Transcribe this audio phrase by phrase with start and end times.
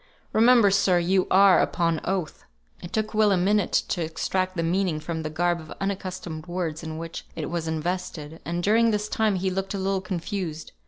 [0.33, 2.43] Remember, sir, you are upon oath."
[2.81, 6.81] It took Will a minute to extract the meaning from the garb of unaccustomed words
[6.81, 10.71] in which it was invested, and during this time he looked a little confused.